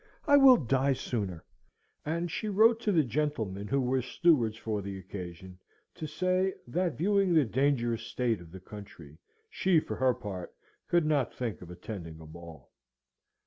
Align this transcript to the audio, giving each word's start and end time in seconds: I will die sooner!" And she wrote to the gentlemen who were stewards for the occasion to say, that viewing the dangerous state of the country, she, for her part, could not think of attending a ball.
I 0.25 0.35
will 0.35 0.57
die 0.57 0.93
sooner!" 0.93 1.43
And 2.03 2.31
she 2.31 2.49
wrote 2.49 2.79
to 2.79 2.91
the 2.91 3.03
gentlemen 3.03 3.67
who 3.67 3.79
were 3.79 4.01
stewards 4.01 4.57
for 4.57 4.81
the 4.81 4.97
occasion 4.97 5.59
to 5.93 6.07
say, 6.07 6.55
that 6.69 6.97
viewing 6.97 7.35
the 7.35 7.45
dangerous 7.45 8.01
state 8.01 8.41
of 8.41 8.51
the 8.51 8.59
country, 8.59 9.19
she, 9.47 9.79
for 9.79 9.97
her 9.97 10.15
part, 10.15 10.55
could 10.87 11.05
not 11.05 11.31
think 11.35 11.61
of 11.61 11.69
attending 11.69 12.19
a 12.19 12.25
ball. 12.25 12.71